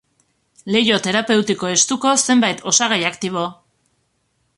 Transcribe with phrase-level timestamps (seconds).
[0.75, 3.45] Leiho terapeutiko estuko zenbait osagai aktibo.